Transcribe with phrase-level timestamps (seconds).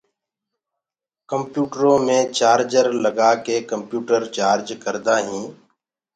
[1.29, 5.43] ڪمپيوٽرو مي چآرجر لگآ ڪي ڪمپيوٽر چآرج ڪردآ هين